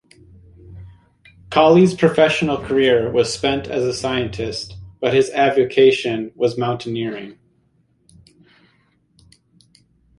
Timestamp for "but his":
4.99-5.29